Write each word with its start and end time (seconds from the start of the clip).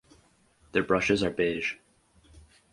Their 0.71 0.81
brushes 0.81 1.21
are 1.21 1.29
beige. 1.29 1.75